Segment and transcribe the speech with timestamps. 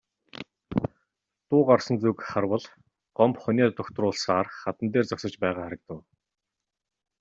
[1.47, 2.63] Дуу гарсан зүг харвал
[3.17, 5.99] Гомбо хонио дугтруулсаар хадан дээр зогсож байгаа харагдав.